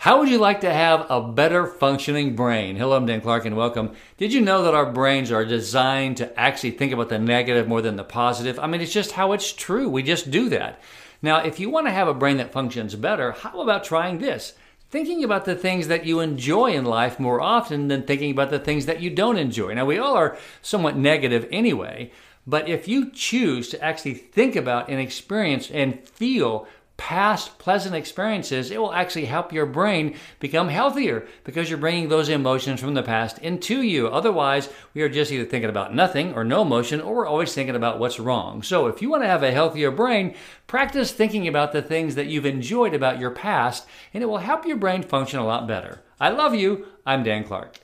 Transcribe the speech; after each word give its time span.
How 0.00 0.18
would 0.18 0.30
you 0.30 0.38
like 0.38 0.62
to 0.62 0.72
have 0.72 1.04
a 1.10 1.20
better 1.20 1.66
functioning 1.66 2.34
brain? 2.34 2.76
Hello, 2.76 2.96
I'm 2.96 3.04
Dan 3.04 3.20
Clark 3.20 3.44
and 3.44 3.54
welcome. 3.54 3.94
Did 4.16 4.32
you 4.32 4.40
know 4.40 4.62
that 4.62 4.72
our 4.72 4.90
brains 4.90 5.30
are 5.30 5.44
designed 5.44 6.16
to 6.16 6.40
actually 6.40 6.70
think 6.70 6.94
about 6.94 7.10
the 7.10 7.18
negative 7.18 7.68
more 7.68 7.82
than 7.82 7.96
the 7.96 8.02
positive? 8.02 8.58
I 8.58 8.66
mean, 8.66 8.80
it's 8.80 8.94
just 8.94 9.12
how 9.12 9.32
it's 9.32 9.52
true. 9.52 9.90
We 9.90 10.02
just 10.02 10.30
do 10.30 10.48
that. 10.48 10.80
Now, 11.20 11.40
if 11.40 11.60
you 11.60 11.68
want 11.68 11.86
to 11.86 11.92
have 11.92 12.08
a 12.08 12.14
brain 12.14 12.38
that 12.38 12.50
functions 12.50 12.94
better, 12.94 13.32
how 13.32 13.60
about 13.60 13.84
trying 13.84 14.20
this? 14.20 14.54
Thinking 14.88 15.22
about 15.22 15.44
the 15.44 15.54
things 15.54 15.88
that 15.88 16.06
you 16.06 16.20
enjoy 16.20 16.72
in 16.72 16.86
life 16.86 17.20
more 17.20 17.42
often 17.42 17.88
than 17.88 18.04
thinking 18.04 18.30
about 18.30 18.48
the 18.48 18.58
things 18.58 18.86
that 18.86 19.02
you 19.02 19.10
don't 19.10 19.36
enjoy. 19.36 19.74
Now, 19.74 19.84
we 19.84 19.98
all 19.98 20.14
are 20.14 20.38
somewhat 20.62 20.96
negative 20.96 21.46
anyway, 21.52 22.10
but 22.46 22.70
if 22.70 22.88
you 22.88 23.10
choose 23.10 23.68
to 23.68 23.84
actually 23.84 24.14
think 24.14 24.56
about 24.56 24.88
and 24.88 24.98
experience 24.98 25.70
and 25.70 26.08
feel 26.08 26.66
past 27.00 27.58
pleasant 27.58 27.94
experiences, 27.94 28.70
it 28.70 28.78
will 28.78 28.92
actually 28.92 29.24
help 29.24 29.54
your 29.54 29.64
brain 29.64 30.14
become 30.38 30.68
healthier 30.68 31.26
because 31.44 31.70
you're 31.70 31.78
bringing 31.78 32.10
those 32.10 32.28
emotions 32.28 32.78
from 32.78 32.92
the 32.92 33.02
past 33.02 33.38
into 33.38 33.80
you. 33.80 34.06
Otherwise, 34.06 34.68
we 34.92 35.00
are 35.00 35.08
just 35.08 35.32
either 35.32 35.46
thinking 35.46 35.70
about 35.70 35.94
nothing 35.94 36.34
or 36.34 36.44
no 36.44 36.60
emotion, 36.60 37.00
or 37.00 37.14
we're 37.14 37.26
always 37.26 37.54
thinking 37.54 37.74
about 37.74 37.98
what's 37.98 38.20
wrong. 38.20 38.62
So, 38.62 38.86
if 38.86 39.00
you 39.00 39.08
want 39.08 39.22
to 39.22 39.28
have 39.28 39.42
a 39.42 39.50
healthier 39.50 39.90
brain, 39.90 40.34
practice 40.66 41.10
thinking 41.10 41.48
about 41.48 41.72
the 41.72 41.80
things 41.80 42.16
that 42.16 42.26
you've 42.26 42.44
enjoyed 42.44 42.92
about 42.92 43.18
your 43.18 43.30
past, 43.30 43.86
and 44.12 44.22
it 44.22 44.26
will 44.26 44.36
help 44.36 44.66
your 44.66 44.76
brain 44.76 45.02
function 45.02 45.38
a 45.38 45.46
lot 45.46 45.66
better. 45.66 46.02
I 46.20 46.28
love 46.28 46.54
you. 46.54 46.84
I'm 47.06 47.22
Dan 47.22 47.44
Clark. 47.44 47.78